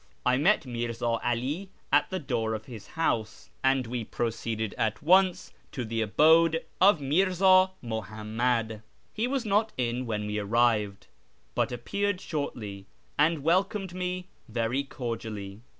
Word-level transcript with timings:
I 0.25 0.35
met 0.37 0.65
Mirza 0.65 1.05
'Ali 1.23 1.69
at 1.93 2.09
the 2.09 2.17
door 2.17 2.55
of 2.55 2.65
his 2.65 2.87
house, 2.97 3.51
and 3.63 3.85
we 3.85 4.03
proceeded 4.03 4.73
at 4.75 5.03
once 5.03 5.53
to 5.73 5.85
the 5.85 6.01
abode 6.01 6.65
of 6.81 6.99
Mirza 6.99 7.69
Muhammad. 7.83 8.81
He 9.13 9.27
was 9.27 9.45
not 9.45 9.73
in 9.77 10.07
when 10.07 10.25
we 10.25 10.39
arrived, 10.39 11.05
but 11.53 11.71
appeared 11.71 12.19
shortly, 12.19 12.87
and 13.19 13.43
welcomed 13.43 13.93
me 13.93 14.25
very 14.49 14.83
cordially. 14.83 15.61